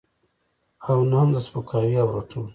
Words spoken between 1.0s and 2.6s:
نه هم د سپکاوي او رټلو.